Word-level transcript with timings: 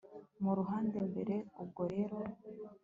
mu 0.43 0.51
ruhame 0.57 0.97
mbere, 1.11 1.35
ubwo 1.61 1.81
rero 1.93 2.17